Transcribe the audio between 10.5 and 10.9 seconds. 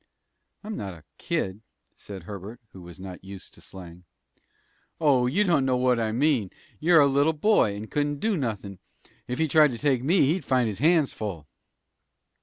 his